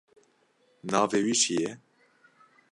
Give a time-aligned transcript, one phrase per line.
[0.91, 1.71] Navê wî çi ye?